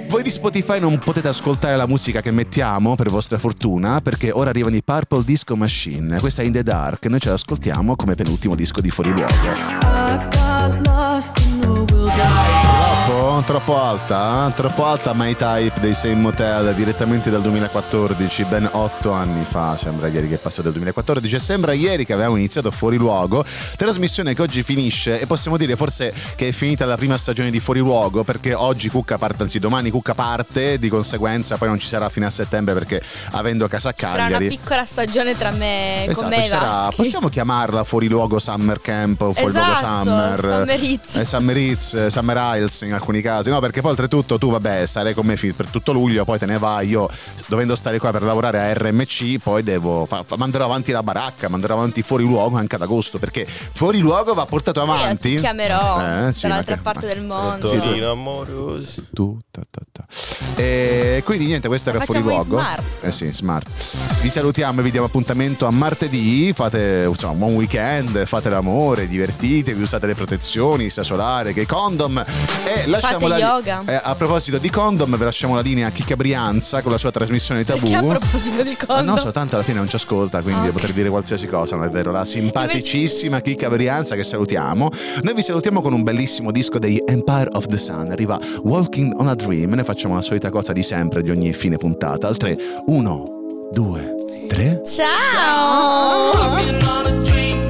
[0.08, 4.48] Voi di Spotify non potete ascoltare la musica che mettiamo per vostra fortuna perché ora
[4.48, 6.18] arrivano i Purple Disco Machine.
[6.18, 9.28] Questa è In the Dark, noi ce l'ascoltiamo come penultimo disco di Fuori Luogo.
[9.28, 12.57] I got lost in the wilderness.
[13.44, 13.58] Troppo?
[13.68, 14.52] Troppo alta?
[14.54, 20.08] Troppo alta My Type dei Same Motel direttamente dal 2014, ben otto anni fa, sembra
[20.08, 23.44] ieri che è passato il 2014 e sembra ieri che avevamo iniziato Fuori Luogo,
[23.76, 27.58] trasmissione che oggi finisce e possiamo dire forse che è finita la prima stagione di
[27.60, 31.86] Fuori Luogo perché oggi Cucca parte, anzi domani Cucca parte, di conseguenza poi non ci
[31.88, 33.00] sarà fino a settembre perché
[33.32, 34.48] avendo casa a Sarà una Cagliari...
[34.48, 39.20] piccola stagione tra me con Esatto, me e sarà- possiamo chiamarla Fuori Luogo Summer Camp
[39.22, 41.14] o Fuori Esatto, Luogo Summer Summer Hits.
[41.16, 44.84] eh, Summer Hits, eh, Summer Isles in alcuni casi no perché poi oltretutto tu vabbè
[44.86, 47.08] starai con me per tutto luglio poi te ne vai io
[47.46, 51.48] dovendo stare qua per lavorare a RMC poi devo fa- fa- manderò avanti la baracca
[51.48, 55.34] manderò avanti Fuori Luogo anche ad agosto perché Fuori Luogo va portato Poi io avanti
[55.34, 57.68] ti chiamerò Eh, sì, dall'altra che- parte ma- del mondo.
[57.70, 59.02] Torino amoroso.
[59.12, 59.38] tu,
[59.70, 60.60] ta, ta, ta.
[60.60, 62.60] E quindi niente, questo era fuori luogo.
[63.00, 63.66] Eh sì, smart.
[64.22, 66.52] Vi salutiamo e vi diamo appuntamento a martedì.
[66.54, 71.66] Fate insomma, un buon weekend, fate l'amore, divertitevi, usate le protezioni, sta solare, che i
[71.66, 72.18] condom.
[72.18, 73.82] E lasciamo Fate la yoga.
[73.86, 77.10] eh, a proposito di condom, vi lasciamo la linea a Chicca Brianza con la sua
[77.10, 77.80] trasmissione Tabù.
[77.88, 79.04] Perché a proposito di Eh, condom?
[79.04, 80.72] No, soltanto alla fine non ci ascolta, quindi Ok.
[80.72, 82.10] potrei dire qualsiasi cosa, non è vero?
[82.10, 84.90] La simpaticissima Chicca Brianza che salutiamo.
[85.22, 88.10] Noi vi salutiamo con un bellissimo disco dei Empire of the Sun.
[88.10, 89.47] Arriva Walking on a Dream.
[89.48, 92.28] Noi facciamo la solita cosa di sempre di ogni fine puntata.
[92.28, 92.56] Al 3,
[92.86, 93.22] 1,
[93.72, 94.14] 2,
[94.48, 94.82] 3.
[94.84, 96.32] Ciao!
[97.24, 97.67] Dream.